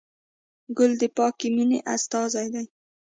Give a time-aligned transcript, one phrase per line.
[0.77, 2.65] ګل د پاکې مینې استازی دی.